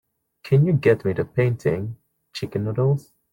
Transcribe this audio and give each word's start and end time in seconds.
Can 0.43 0.65
you 0.65 0.73
get 0.73 1.05
me 1.05 1.13
the 1.13 1.23
painting, 1.25 1.97
Chicken 2.33 2.63
Noodles? 2.63 3.13